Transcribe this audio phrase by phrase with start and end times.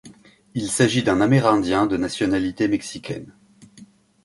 [0.55, 3.31] Il s'agit d'un amérindien de nationalité mexicaine.